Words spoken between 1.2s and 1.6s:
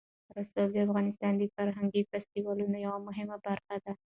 د